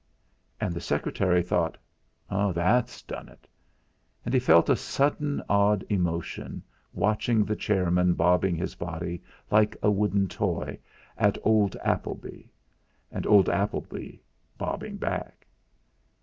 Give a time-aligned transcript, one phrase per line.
[0.59, 1.77] And the secretary thought:
[2.27, 3.47] 'That's done it!'
[4.25, 9.91] And he felt a sudden odd emotion, watching the chairman bobbing his body, like a
[9.91, 10.79] wooden toy,
[11.19, 12.47] at old Appleby;
[13.11, 14.15] and old Appleby
[14.57, 15.45] bobbing back.